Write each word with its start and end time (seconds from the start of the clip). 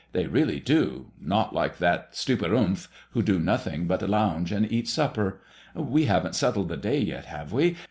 They 0.13 0.25
really 0.25 0.59
do; 0.59 1.11
not 1.21 1.53
like 1.53 1.77
that 1.77 2.15
stupid— 2.15 2.49
^th, 2.51 2.87
who 3.11 3.21
do 3.21 3.39
nothing 3.39 3.85
but 3.85 4.01
lounge 4.01 4.51
and 4.51 4.65
eat 4.71 4.87
supper. 4.87 5.41
We 5.75 6.05
haven't 6.05 6.33
settled 6.33 6.69
the 6.69 6.77
day 6.77 6.97
yet, 7.01 7.25
have 7.25 7.53
we? 7.53 7.77